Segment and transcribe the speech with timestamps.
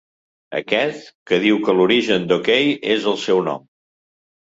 [0.59, 2.53] Aquest, que diu que l'origen d'OK
[2.97, 3.73] és el seu nom.